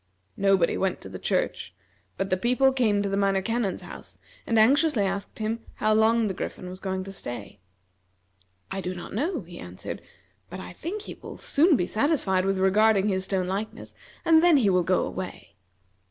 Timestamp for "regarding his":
12.57-13.25